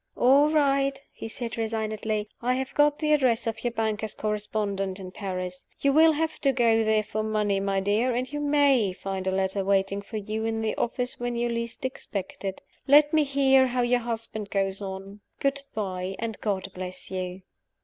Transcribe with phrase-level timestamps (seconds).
[0.17, 2.27] "All right!" he said, resignedly.
[2.41, 5.67] "I have got the address of your banker's correspondent in Paris.
[5.79, 9.31] You will have to go there for money, my dear; and you may find a
[9.31, 12.63] letter waiting for you in the office when you least expect it.
[12.87, 15.19] Let me hear how your husband goes on.
[15.39, 17.43] Good by and God bless you!"